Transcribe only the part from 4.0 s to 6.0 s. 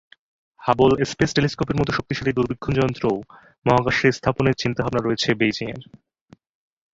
স্থাপনের চিন্তাভাবনা রয়েছে বেইজিংয়ের।